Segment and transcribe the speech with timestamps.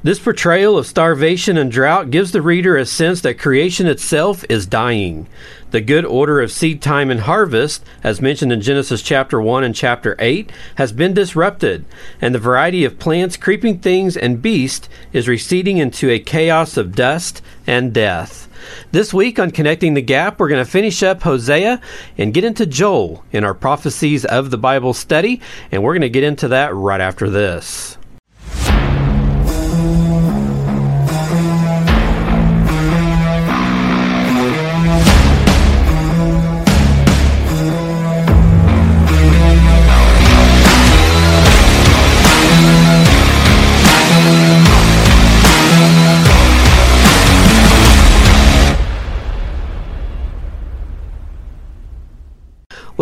[0.00, 4.64] This portrayal of starvation and drought gives the reader a sense that creation itself is
[4.64, 5.26] dying.
[5.72, 9.74] The good order of seed time and harvest, as mentioned in Genesis chapter 1 and
[9.74, 11.84] chapter 8, has been disrupted,
[12.20, 16.94] and the variety of plants, creeping things, and beasts is receding into a chaos of
[16.94, 18.48] dust and death.
[18.92, 21.80] This week on Connecting the Gap, we're going to finish up Hosea
[22.16, 25.40] and get into Joel in our Prophecies of the Bible study,
[25.72, 27.98] and we're going to get into that right after this.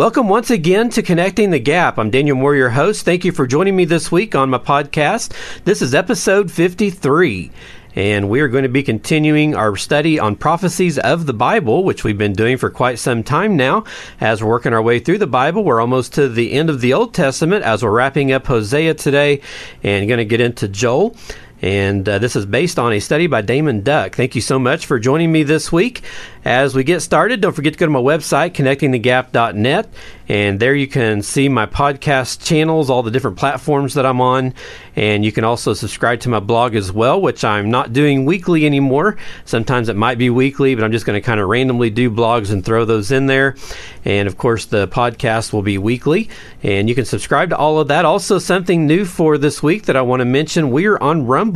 [0.07, 1.99] Welcome once again to Connecting the Gap.
[1.99, 3.03] I'm Daniel Moore, your host.
[3.03, 5.33] Thank you for joining me this week on my podcast.
[5.65, 7.51] This is episode 53.
[7.93, 12.05] And we are going to be continuing our study on prophecies of the Bible, which
[12.05, 13.83] we've been doing for quite some time now.
[14.21, 16.93] As we're working our way through the Bible, we're almost to the end of the
[16.93, 19.41] Old Testament as we're wrapping up Hosea today
[19.83, 21.17] and going to get into Joel.
[21.61, 24.15] And uh, this is based on a study by Damon Duck.
[24.15, 26.03] Thank you so much for joining me this week.
[26.47, 29.89] As we get started, don't forget to go to my website, connectingthegap.net,
[30.29, 34.53] and there you can see my podcast channels, all the different platforms that I'm on,
[34.95, 38.65] and you can also subscribe to my blog as well, which I'm not doing weekly
[38.65, 39.17] anymore.
[39.43, 42.49] Sometimes it might be weekly, but I'm just going to kind of randomly do blogs
[42.49, 43.57] and throw those in there.
[44.05, 46.29] And of course, the podcast will be weekly,
[46.63, 48.05] and you can subscribe to all of that.
[48.05, 51.46] Also, something new for this week that I want to mention we're on Rumble.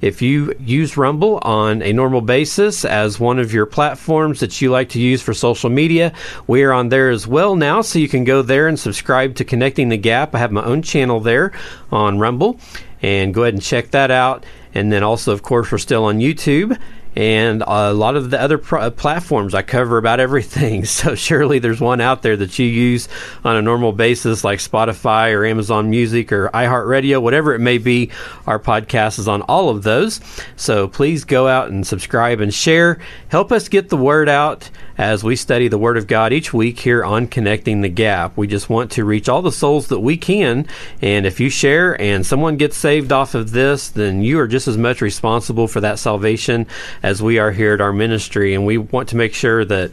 [0.00, 4.60] If you use Rumble on a normal basis as one of your platforms, platforms that
[4.60, 6.12] you like to use for social media.
[6.46, 9.44] We are on there as well now, so you can go there and subscribe to
[9.44, 10.34] Connecting the Gap.
[10.34, 11.52] I have my own channel there
[11.92, 12.58] on Rumble,
[13.02, 14.44] and go ahead and check that out.
[14.74, 16.78] And then also, of course, we're still on YouTube
[17.16, 20.84] and a lot of the other uh, platforms I cover about everything.
[20.94, 23.08] So surely there's one out there that you use
[23.42, 28.10] on a normal basis, like Spotify or Amazon Music or iHeartRadio, whatever it may be.
[28.46, 30.20] Our podcast is on all of those.
[30.56, 33.00] So please go out and subscribe and share.
[33.28, 36.78] Help us get the word out as we study the Word of God each week
[36.78, 38.36] here on Connecting the Gap.
[38.36, 40.66] We just want to reach all the souls that we can.
[41.02, 44.68] And if you share and someone gets saved off of this, then you are just
[44.68, 46.66] as much responsible for that salvation
[47.04, 48.54] as we are here at our ministry.
[48.54, 49.90] And we want to make sure that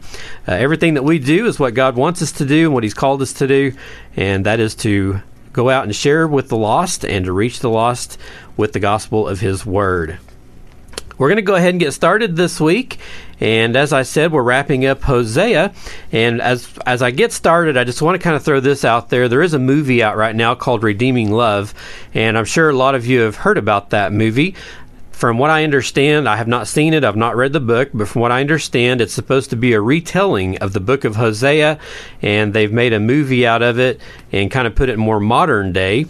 [0.48, 2.94] uh, everything that we do is what God wants us to do and what He's
[2.94, 3.72] called us to do.
[4.16, 5.20] And that is to
[5.52, 8.16] go out and share with the lost and to reach the lost
[8.56, 10.18] with the gospel of His Word.
[11.18, 12.98] We're going to go ahead and get started this week.
[13.38, 15.74] And as I said, we're wrapping up Hosea.
[16.12, 19.10] And as as I get started, I just want to kind of throw this out
[19.10, 19.28] there.
[19.28, 21.74] There is a movie out right now called Redeeming Love,
[22.14, 24.54] and I'm sure a lot of you have heard about that movie.
[25.12, 28.08] From what I understand, I have not seen it, I've not read the book, but
[28.08, 31.78] from what I understand, it's supposed to be a retelling of the book of Hosea,
[32.22, 34.00] and they've made a movie out of it
[34.32, 36.06] and kind of put it more modern day.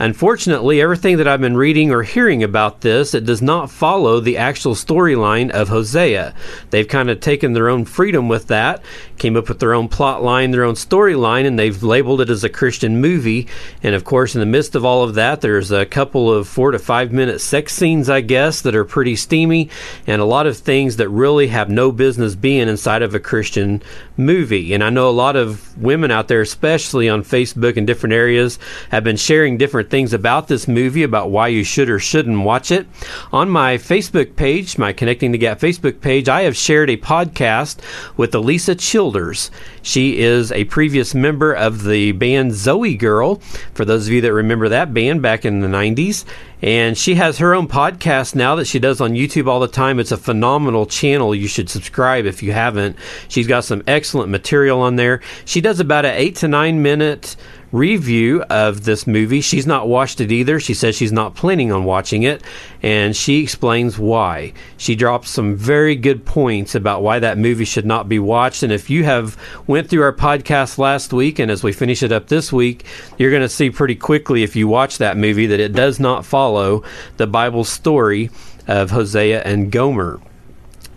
[0.00, 4.36] Unfortunately, everything that I've been reading or hearing about this, it does not follow the
[4.36, 6.34] actual storyline of Hosea.
[6.70, 8.82] They've kind of taken their own freedom with that,
[9.18, 12.42] came up with their own plot line, their own storyline, and they've labeled it as
[12.42, 13.46] a Christian movie.
[13.84, 16.72] And of course, in the midst of all of that, there's a couple of four
[16.72, 19.70] to five minute sex scenes, I guess, that are pretty steamy,
[20.08, 23.80] and a lot of things that really have no business being inside of a Christian
[24.16, 24.74] movie.
[24.74, 28.58] And I know a lot of women out there, especially on Facebook and different areas,
[28.90, 32.70] have been sharing different things about this movie, about why you should or shouldn't watch
[32.70, 32.86] it.
[33.32, 37.78] On my Facebook page, my Connecting the Gap Facebook page, I have shared a podcast
[38.16, 39.50] with Alisa Childers.
[39.82, 43.36] She is a previous member of the band Zoe Girl,
[43.74, 46.24] for those of you that remember that band back in the 90s.
[46.64, 50.00] And she has her own podcast now that she does on YouTube all the time.
[50.00, 51.34] It's a phenomenal channel.
[51.34, 52.96] You should subscribe if you haven't.
[53.28, 55.20] She's got some excellent material on there.
[55.44, 57.36] She does about an eight to nine minute
[57.74, 59.40] review of this movie.
[59.40, 60.60] She's not watched it either.
[60.60, 62.40] She says she's not planning on watching it,
[62.82, 64.52] and she explains why.
[64.76, 68.62] She drops some very good points about why that movie should not be watched.
[68.62, 69.36] And if you have
[69.66, 72.86] went through our podcast last week and as we finish it up this week,
[73.18, 76.24] you're going to see pretty quickly if you watch that movie that it does not
[76.24, 76.84] follow
[77.16, 78.30] the Bible story
[78.68, 80.20] of Hosea and Gomer.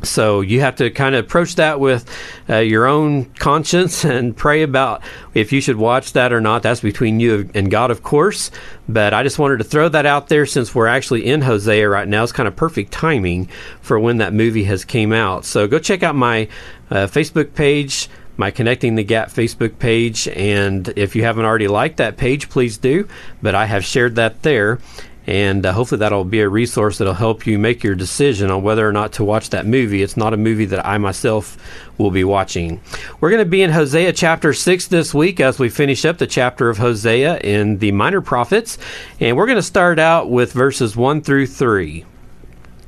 [0.03, 2.09] So you have to kind of approach that with
[2.49, 5.01] uh, your own conscience and pray about
[5.33, 6.63] if you should watch that or not.
[6.63, 8.51] That's between you and God, of course.
[8.87, 12.07] But I just wanted to throw that out there since we're actually in Hosea right
[12.07, 12.23] now.
[12.23, 13.49] It's kind of perfect timing
[13.81, 15.45] for when that movie has came out.
[15.45, 16.47] So go check out my
[16.89, 20.27] uh, Facebook page my Connecting the Gap Facebook page.
[20.27, 23.07] And if you haven't already liked that page, please do.
[23.41, 24.79] But I have shared that there.
[25.27, 28.87] And uh, hopefully that'll be a resource that'll help you make your decision on whether
[28.87, 30.01] or not to watch that movie.
[30.01, 31.57] It's not a movie that I myself
[31.97, 32.79] will be watching.
[33.19, 36.27] We're going to be in Hosea chapter 6 this week as we finish up the
[36.27, 38.77] chapter of Hosea in the Minor Prophets,
[39.19, 42.05] and we're going to start out with verses 1 through 3.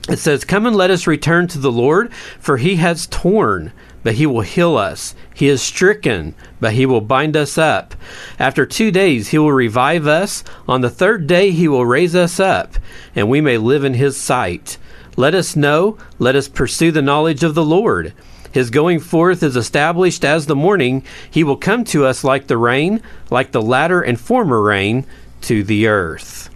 [0.08, 3.74] It says, Come and let us return to the Lord, for he has torn
[4.04, 5.16] but he will heal us.
[5.34, 7.96] He is stricken, but he will bind us up.
[8.38, 10.44] After two days, he will revive us.
[10.68, 12.76] On the third day, he will raise us up,
[13.16, 14.78] and we may live in his sight.
[15.16, 18.14] Let us know, let us pursue the knowledge of the Lord.
[18.52, 21.04] His going forth is established as the morning.
[21.30, 25.06] He will come to us like the rain, like the latter and former rain
[25.42, 26.49] to the earth.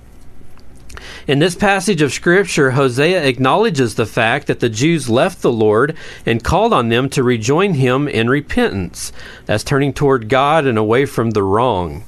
[1.26, 5.96] In this passage of Scripture, Hosea acknowledges the fact that the Jews left the Lord
[6.26, 9.14] and called on them to rejoin him in repentance.
[9.46, 12.04] That's turning toward God and away from the wrong.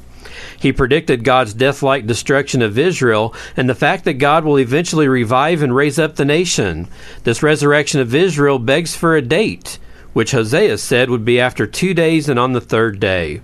[0.60, 5.08] He predicted God's death like destruction of Israel and the fact that God will eventually
[5.08, 6.90] revive and raise up the nation.
[7.24, 9.80] This resurrection of Israel begs for a date,
[10.12, 13.40] which Hosea said would be after two days and on the third day.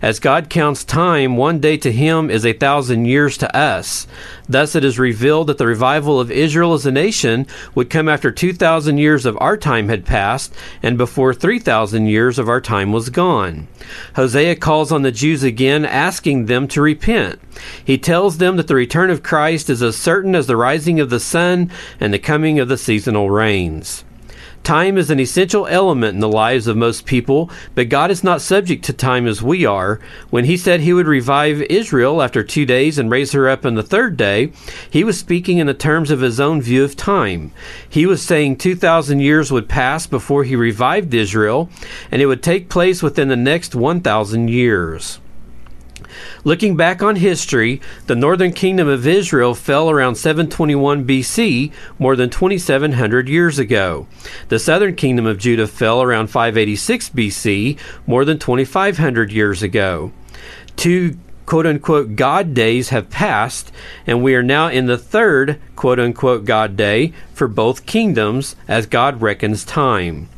[0.00, 4.06] As God counts time, one day to him is a thousand years to us.
[4.48, 8.30] Thus it is revealed that the revival of Israel as a nation would come after
[8.30, 13.10] 2,000 years of our time had passed and before 3,000 years of our time was
[13.10, 13.68] gone.
[14.16, 17.38] Hosea calls on the Jews again, asking them to repent.
[17.84, 21.10] He tells them that the return of Christ is as certain as the rising of
[21.10, 21.70] the sun
[22.00, 24.04] and the coming of the seasonal rains.
[24.68, 28.42] Time is an essential element in the lives of most people, but God is not
[28.42, 29.98] subject to time as we are.
[30.28, 33.76] When He said He would revive Israel after two days and raise her up on
[33.76, 34.52] the third day,
[34.90, 37.50] He was speaking in the terms of His own view of time.
[37.88, 41.70] He was saying 2,000 years would pass before He revived Israel,
[42.10, 45.18] and it would take place within the next 1,000 years.
[46.44, 52.30] Looking back on history, the northern kingdom of Israel fell around 721 BC, more than
[52.30, 54.06] 2,700 years ago.
[54.48, 60.12] The southern kingdom of Judah fell around 586 BC, more than 2,500 years ago.
[60.76, 61.18] Two
[61.48, 63.72] quote unquote God days have passed,
[64.06, 68.86] and we are now in the third quote unquote God day for both kingdoms as
[68.86, 70.28] God reckons time.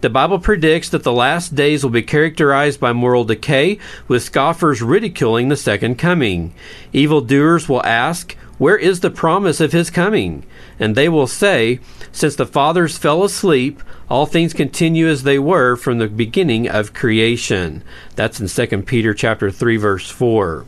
[0.00, 3.78] The Bible predicts that the last days will be characterized by moral decay,
[4.08, 6.54] with scoffers ridiculing the second coming.
[6.92, 10.44] Evildoers will ask, Where is the promise of his coming?
[10.78, 11.80] And they will say,
[12.12, 16.94] Since the fathers fell asleep, all things continue as they were from the beginning of
[16.94, 17.82] creation.
[18.16, 20.64] That's in 2 Peter chapter 3 verse 4.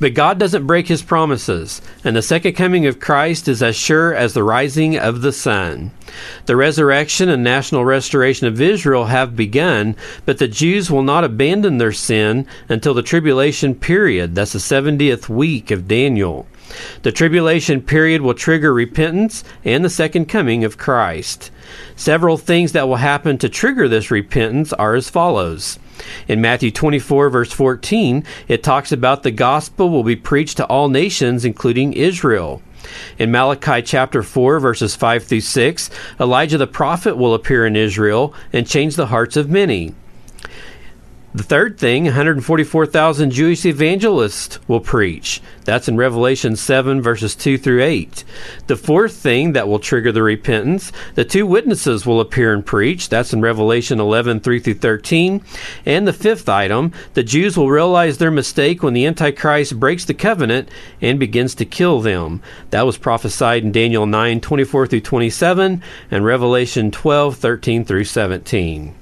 [0.00, 4.14] But God doesn't break his promises, and the second coming of Christ is as sure
[4.14, 5.92] as the rising of the sun.
[6.46, 11.78] The resurrection and national restoration of Israel have begun, but the Jews will not abandon
[11.78, 14.34] their sin until the tribulation period.
[14.34, 16.46] That's the 70th week of Daniel.
[17.02, 21.50] The tribulation period will trigger repentance and the second coming of Christ.
[21.94, 25.78] Several things that will happen to trigger this repentance are as follows.
[26.28, 30.88] In Matthew 24, verse 14, it talks about the gospel will be preached to all
[30.88, 32.62] nations, including Israel.
[33.18, 35.90] In Malachi chapter 4, verses 5 through 6,
[36.20, 39.94] Elijah the prophet will appear in Israel and change the hearts of many.
[41.36, 45.42] The third thing, 144,000 Jewish evangelists will preach.
[45.64, 48.22] That's in Revelation 7, verses 2 through 8.
[48.68, 53.08] The fourth thing that will trigger the repentance, the two witnesses will appear and preach.
[53.08, 55.42] That's in Revelation 11, 3 through 13.
[55.84, 60.14] And the fifth item, the Jews will realize their mistake when the Antichrist breaks the
[60.14, 60.68] covenant
[61.00, 62.42] and begins to kill them.
[62.70, 68.94] That was prophesied in Daniel 9, 24 through 27, and Revelation 12, 13 through 17.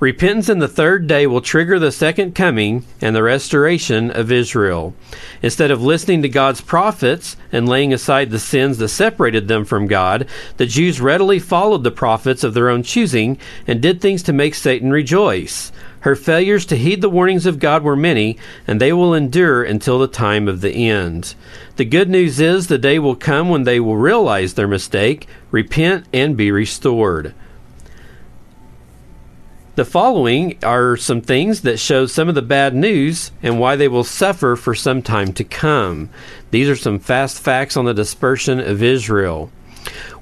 [0.00, 4.94] Repentance in the third day will trigger the second coming and the restoration of Israel.
[5.42, 9.86] Instead of listening to God's prophets and laying aside the sins that separated them from
[9.86, 10.26] God,
[10.56, 14.54] the Jews readily followed the prophets of their own choosing and did things to make
[14.54, 15.70] Satan rejoice.
[16.00, 19.98] Her failures to heed the warnings of God were many, and they will endure until
[19.98, 21.34] the time of the end.
[21.76, 26.06] The good news is the day will come when they will realize their mistake, repent,
[26.10, 27.34] and be restored.
[29.76, 33.86] The following are some things that show some of the bad news and why they
[33.86, 36.10] will suffer for some time to come.
[36.50, 39.52] These are some fast facts on the dispersion of Israel.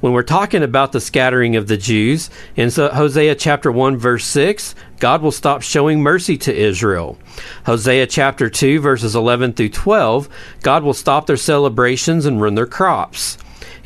[0.00, 4.74] When we're talking about the scattering of the Jews, in Hosea chapter 1 verse 6,
[5.00, 7.18] God will stop showing mercy to Israel.
[7.64, 10.28] Hosea chapter 2 verses 11 through 12,
[10.60, 13.38] God will stop their celebrations and ruin their crops.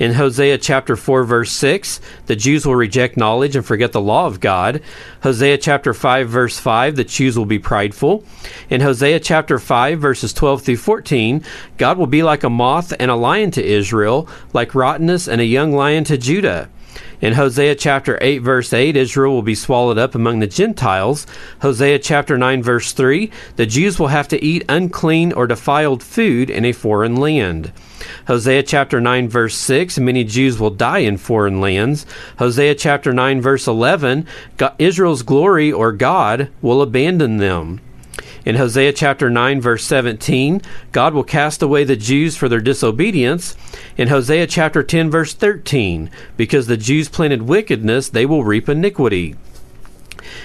[0.02, 4.26] In Hosea chapter 4 verse 6, the Jews will reject knowledge and forget the law
[4.26, 4.82] of God.
[5.22, 8.24] Hosea chapter 5 verse 5, the Jews will be prideful.
[8.68, 11.44] In Hosea chapter 5 verses 12 through 14,
[11.78, 15.44] God will be like a moth and a lion to Israel, like rottenness and a
[15.44, 16.68] young lion to Judah.
[17.20, 21.28] In Hosea chapter 8, verse 8, Israel will be swallowed up among the Gentiles.
[21.60, 26.50] Hosea chapter 9, verse 3, the Jews will have to eat unclean or defiled food
[26.50, 27.70] in a foreign land.
[28.26, 32.06] Hosea chapter 9, verse 6, many Jews will die in foreign lands.
[32.38, 34.26] Hosea chapter 9, verse 11,
[34.78, 37.80] Israel's glory or God will abandon them.
[38.44, 43.56] In Hosea chapter 9, verse 17, God will cast away the Jews for their disobedience.
[43.96, 49.36] In Hosea chapter 10, verse 13, because the Jews planted wickedness, they will reap iniquity.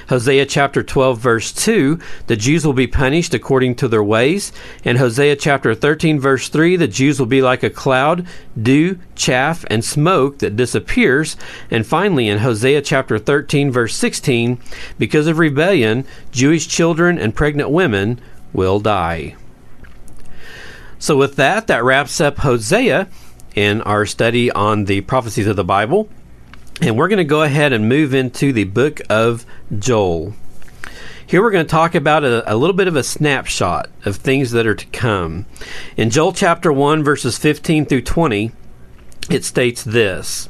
[0.09, 4.51] Hosea chapter 12, verse 2, the Jews will be punished according to their ways.
[4.83, 8.27] And Hosea chapter 13, verse 3, the Jews will be like a cloud,
[8.61, 11.37] dew, chaff, and smoke that disappears.
[11.69, 14.59] And finally, in Hosea chapter 13, verse 16,
[14.97, 18.19] because of rebellion, Jewish children and pregnant women
[18.53, 19.35] will die.
[20.99, 23.07] So, with that, that wraps up Hosea
[23.55, 26.09] in our study on the prophecies of the Bible.
[26.81, 29.45] And we're going to go ahead and move into the book of
[29.77, 30.33] Joel.
[31.25, 34.51] Here we're going to talk about a, a, little bit of a snapshot of things
[34.51, 35.47] that are to come.
[35.97, 38.51] In Joel chapter 1, verses 15 through 20,
[39.29, 40.49] it states this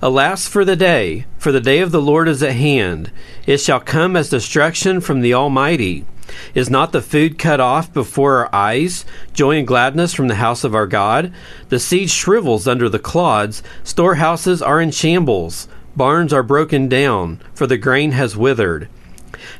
[0.00, 3.12] Alas for the day, for the day of the Lord is at hand.
[3.46, 6.06] It shall come as destruction from the Almighty.
[6.54, 10.64] Is not the food cut off before our eyes, joy and gladness from the house
[10.64, 11.32] of our God?
[11.68, 17.66] The seed shrivels under the clods, storehouses are in shambles, barns are broken down, for
[17.66, 18.88] the grain has withered.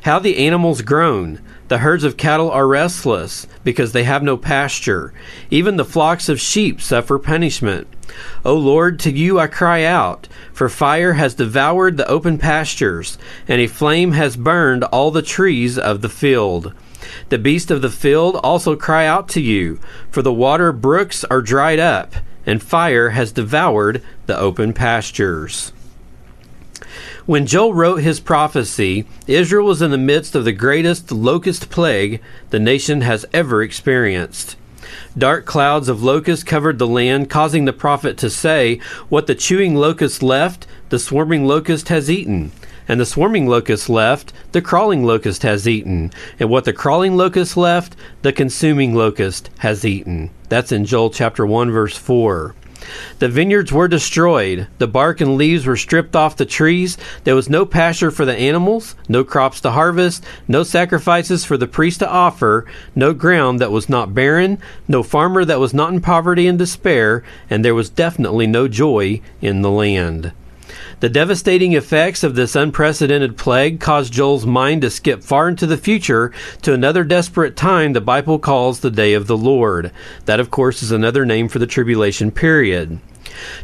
[0.01, 1.39] How the animals groan!
[1.67, 5.13] The herds of cattle are restless, because they have no pasture.
[5.49, 7.87] Even the flocks of sheep suffer punishment.
[8.45, 13.59] O Lord, to you I cry out, for fire has devoured the open pastures, and
[13.59, 16.73] a flame has burned all the trees of the field.
[17.29, 21.41] The beasts of the field also cry out to you, for the water brooks are
[21.41, 22.13] dried up,
[22.45, 25.73] and fire has devoured the open pastures.
[27.27, 32.21] When Joel wrote his prophecy, Israel was in the midst of the greatest locust plague
[32.51, 34.55] the nation has ever experienced.
[35.17, 38.79] Dark clouds of locusts covered the land, causing the prophet to say,
[39.09, 42.53] What the chewing locust left, the swarming locust has eaten.
[42.87, 46.13] And the swarming locust left, the crawling locust has eaten.
[46.39, 50.29] And what the crawling locust left, the consuming locust has eaten.
[50.47, 52.55] That's in Joel chapter 1, verse 4.
[53.19, 54.67] The vineyards were destroyed.
[54.77, 56.97] The bark and leaves were stripped off the trees.
[57.23, 61.67] There was no pasture for the animals, no crops to harvest, no sacrifices for the
[61.67, 62.65] priest to offer,
[62.95, 67.23] no ground that was not barren, no farmer that was not in poverty and despair,
[67.49, 70.31] and there was definitely no joy in the land.
[70.99, 75.77] The devastating effects of this unprecedented plague caused Joel's mind to skip far into the
[75.77, 76.31] future
[76.63, 79.91] to another desperate time the Bible calls the day of the Lord.
[80.25, 82.99] That, of course, is another name for the tribulation period.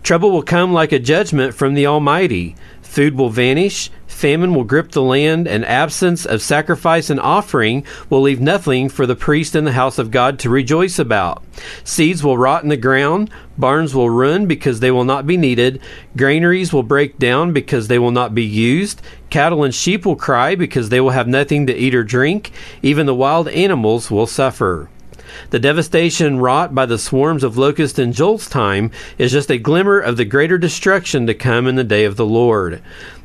[0.03, 2.55] Trouble will come like a judgment from the Almighty.
[2.93, 8.21] Food will vanish, famine will grip the land, and absence of sacrifice and offering will
[8.21, 11.43] leave nothing for the priest in the house of God to rejoice about.
[11.83, 15.81] Seeds will rot in the ground, barns will ruin because they will not be needed,
[16.15, 20.53] granaries will break down because they will not be used, cattle and sheep will cry
[20.53, 22.51] because they will have nothing to eat or drink,
[22.83, 24.87] even the wild animals will suffer.
[25.49, 29.99] The devastation wrought by the swarms of locusts in Joel's time is just a glimmer
[29.99, 32.81] of the greater destruction to come in the day of the Lord.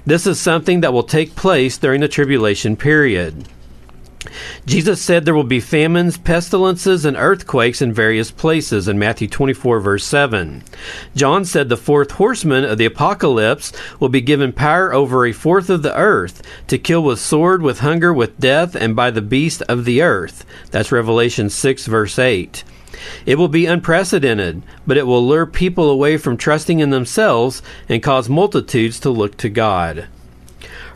[0.07, 3.47] This is something that will take place during the tribulation period.
[4.66, 9.80] Jesus said there will be famines, pestilences, and earthquakes in various places in Matthew 24,
[9.80, 10.64] verse 7.
[11.14, 15.70] John said the fourth horseman of the apocalypse will be given power over a fourth
[15.70, 19.62] of the earth to kill with sword, with hunger, with death, and by the beast
[19.62, 20.44] of the earth.
[20.70, 22.64] That's Revelation 6, verse 8.
[23.25, 28.02] It will be unprecedented, but it will lure people away from trusting in themselves and
[28.02, 30.08] cause multitudes to look to God.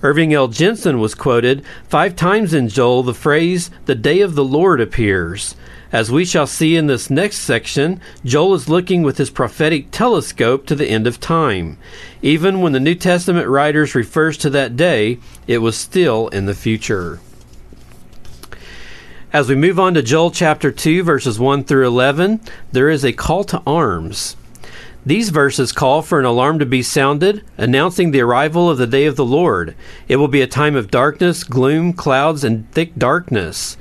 [0.02, 0.49] Irving L.
[0.49, 5.54] Jensen was quoted five times in Joel the phrase, the day of the Lord appears.
[5.92, 10.66] As we shall see in this next section, Joel is looking with his prophetic telescope
[10.66, 11.78] to the end of time.
[12.21, 16.54] Even when the New Testament writers refers to that day, it was still in the
[16.54, 17.21] future.
[19.32, 22.40] As we move on to Joel chapter 2, verses 1 through 11,
[22.73, 24.37] there is a call to arms.
[25.04, 29.06] These verses call for an alarm to be sounded, announcing the arrival of the day
[29.06, 29.75] of the Lord.
[30.06, 33.76] It will be a time of darkness, gloom, clouds, and thick darkness.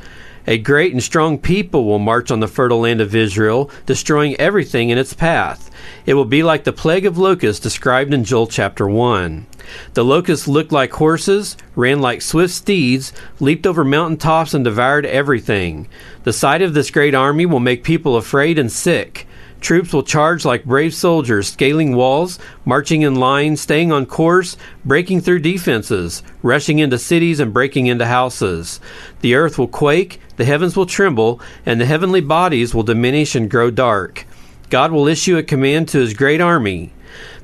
[0.48, 4.90] A great and strong people will march on the fertile land of Israel, destroying everything
[4.90, 5.70] in its path.
[6.08, 9.46] It will be like the plague of locusts described in Joel chapter 1.
[9.94, 15.06] The locusts looked like horses, ran like swift steeds, leaped over mountain tops, and devoured
[15.06, 15.88] everything.
[16.24, 19.28] The sight of this great army will make people afraid and sick.
[19.62, 25.22] Troops will charge like brave soldiers, scaling walls, marching in line, staying on course, breaking
[25.22, 28.80] through defenses, rushing into cities and breaking into houses.
[29.22, 33.52] The earth will quake, the heavens will tremble, and the heavenly bodies will diminish and
[33.52, 34.26] grow dark.
[34.72, 36.92] God will issue a command to his great army.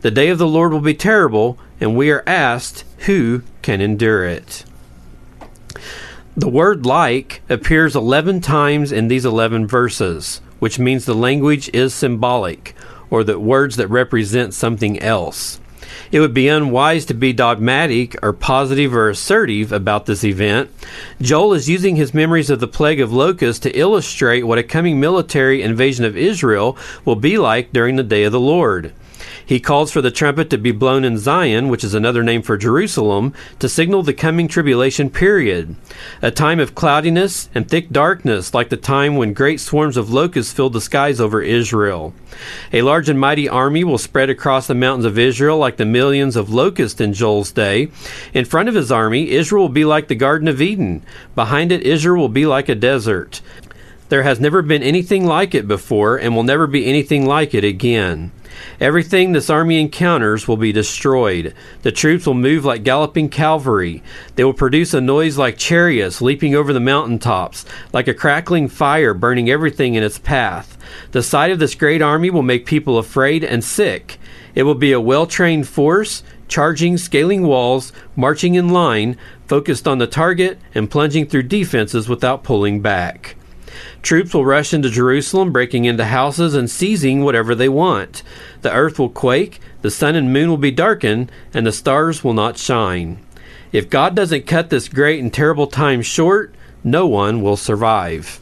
[0.01, 4.25] The day of the Lord will be terrible, and we are asked, Who can endure
[4.25, 4.65] it?
[6.35, 11.93] The word like appears 11 times in these 11 verses which means the language is
[11.93, 12.75] symbolic,
[13.09, 15.59] or that words that represent something else.
[16.11, 20.69] It would be unwise to be dogmatic or positive or assertive about this event.
[21.21, 24.99] Joel is using his memories of the plague of locusts to illustrate what a coming
[24.99, 28.93] military invasion of Israel will be like during the day of the Lord.
[29.47, 32.57] He calls for the trumpet to be blown in Zion, which is another name for
[32.57, 35.77] Jerusalem, to signal the coming tribulation period.
[36.21, 40.51] A time of cloudiness and thick darkness, like the time when great swarms of locusts
[40.51, 42.13] filled the skies over Israel.
[42.73, 46.35] A large and mighty army will spread across the mountains of Israel like the millions
[46.35, 47.89] of locusts in Joel's day.
[48.33, 51.03] In front of his army, Israel will be like the Garden of Eden.
[51.35, 53.41] Behind it, Israel will be like a desert.
[54.09, 57.63] There has never been anything like it before and will never be anything like it
[57.63, 58.31] again.
[58.79, 61.53] Everything this army encounters will be destroyed.
[61.81, 64.03] The troops will move like galloping cavalry.
[64.35, 68.67] They will produce a noise like chariots leaping over the mountain tops, like a crackling
[68.67, 70.77] fire burning everything in its path.
[71.11, 74.19] The sight of this great army will make people afraid and sick.
[74.53, 79.97] It will be a well trained force, charging, scaling walls, marching in line, focused on
[79.97, 83.36] the target, and plunging through defenses without pulling back.
[84.01, 88.23] Troops will rush into Jerusalem, breaking into houses and seizing whatever they want.
[88.61, 92.33] The earth will quake, the sun and moon will be darkened, and the stars will
[92.33, 93.19] not shine.
[93.71, 96.53] If God doesn't cut this great and terrible time short,
[96.83, 98.39] no one will survive.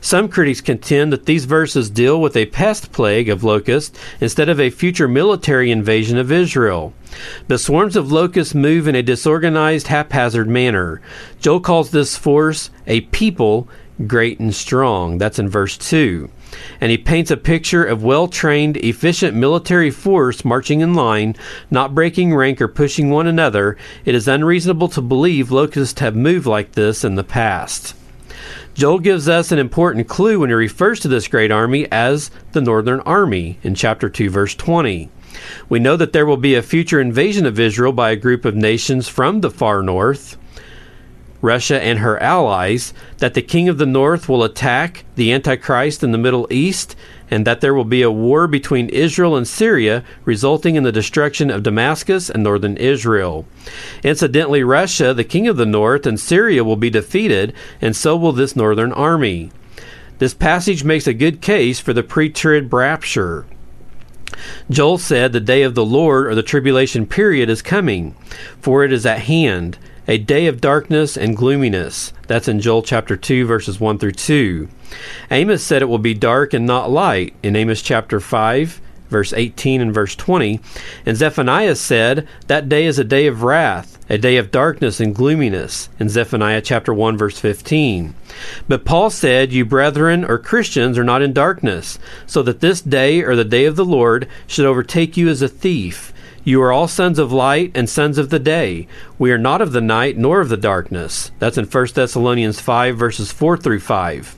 [0.00, 4.60] Some critics contend that these verses deal with a pest plague of locusts instead of
[4.60, 6.92] a future military invasion of Israel.
[7.46, 11.00] The swarms of locusts move in a disorganized, haphazard manner.
[11.40, 13.68] Joel calls this force a people
[14.06, 15.18] great and strong.
[15.18, 16.30] That's in verse 2.
[16.80, 21.36] And he paints a picture of well trained, efficient military force marching in line,
[21.70, 23.76] not breaking rank or pushing one another.
[24.04, 27.94] It is unreasonable to believe locusts have moved like this in the past.
[28.74, 32.60] Joel gives us an important clue when he refers to this great army as the
[32.60, 35.10] Northern Army in chapter 2, verse 20.
[35.68, 38.54] We know that there will be a future invasion of Israel by a group of
[38.54, 40.36] nations from the far north.
[41.40, 46.12] Russia and her allies, that the king of the north will attack the Antichrist in
[46.12, 46.96] the Middle East,
[47.30, 51.50] and that there will be a war between Israel and Syria, resulting in the destruction
[51.50, 53.46] of Damascus and northern Israel.
[54.02, 58.32] Incidentally, Russia, the king of the north, and Syria will be defeated, and so will
[58.32, 59.50] this northern army.
[60.18, 63.46] This passage makes a good case for the pre trib rapture.
[64.70, 68.14] Joel said the day of the Lord or the tribulation period is coming,
[68.60, 72.14] for it is at hand a day of darkness and gloominess.
[72.26, 74.66] That's in Joel chapter 2, verses 1 through 2.
[75.30, 79.82] Amos said it will be dark and not light in Amos chapter 5, verse 18
[79.82, 80.60] and verse 20.
[81.04, 85.14] And Zephaniah said, That day is a day of wrath, a day of darkness and
[85.14, 88.14] gloominess, in Zephaniah chapter 1, verse 15.
[88.66, 93.22] But Paul said, You brethren or Christians are not in darkness, so that this day
[93.22, 96.14] or the day of the Lord should overtake you as a thief.
[96.48, 98.88] You are all sons of light and sons of the day.
[99.18, 101.30] We are not of the night nor of the darkness.
[101.38, 104.34] That's in 1 Thessalonians 5, verses 4 through 5.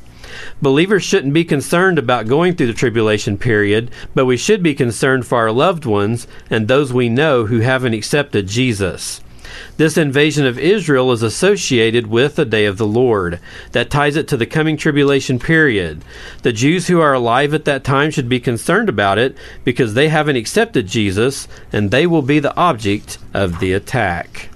[0.61, 5.25] Believers shouldn't be concerned about going through the tribulation period, but we should be concerned
[5.25, 9.20] for our loved ones and those we know who haven't accepted Jesus.
[9.77, 13.41] This invasion of Israel is associated with the day of the Lord.
[13.73, 16.05] That ties it to the coming tribulation period.
[16.43, 20.09] The Jews who are alive at that time should be concerned about it because they
[20.09, 24.50] haven't accepted Jesus and they will be the object of the attack.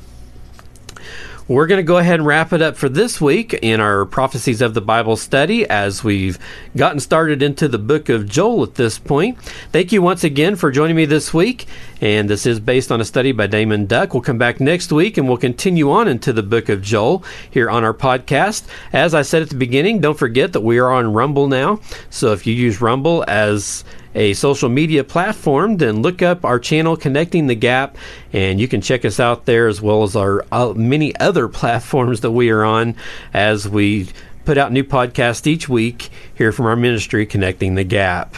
[1.47, 4.63] We're going to go ahead and wrap it up for this week in our Prophecies
[4.63, 6.39] of the Bible study as we've
[6.75, 9.39] gotten started into the book of Joel at this point.
[9.71, 11.67] Thank you once again for joining me this week.
[12.01, 14.15] And this is based on a study by Damon Duck.
[14.15, 17.69] We'll come back next week and we'll continue on into the book of Joel here
[17.69, 18.67] on our podcast.
[18.91, 21.79] As I said at the beginning, don't forget that we are on Rumble now.
[22.09, 26.97] So if you use Rumble as a social media platform, then look up our channel,
[26.97, 27.97] Connecting the Gap,
[28.33, 32.21] and you can check us out there as well as our uh, many other platforms
[32.21, 32.95] that we are on
[33.33, 34.09] as we
[34.45, 38.37] put out new podcasts each week here from our ministry, Connecting the Gap.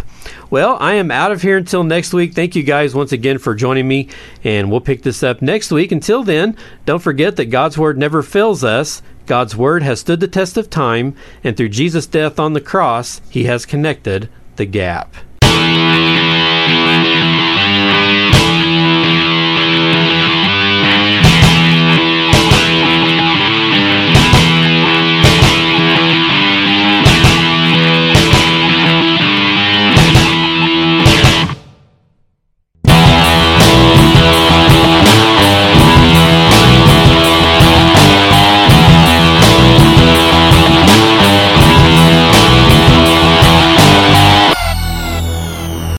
[0.51, 2.35] Well, I am out of here until next week.
[2.35, 4.09] Thank you guys once again for joining me,
[4.45, 5.93] and we'll pick this up next week.
[5.93, 9.03] Until then, don't forget that God's Word never fails us.
[9.27, 13.21] God's Word has stood the test of time, and through Jesus' death on the cross,
[13.29, 15.15] He has connected the gap.